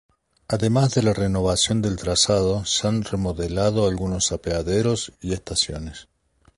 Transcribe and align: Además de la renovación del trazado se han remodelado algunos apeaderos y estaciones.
Además 0.47 0.95
de 0.95 1.03
la 1.03 1.13
renovación 1.13 1.83
del 1.83 1.97
trazado 1.97 2.65
se 2.65 2.87
han 2.87 3.03
remodelado 3.03 3.85
algunos 3.87 4.31
apeaderos 4.31 5.13
y 5.21 5.33
estaciones. 5.33 6.07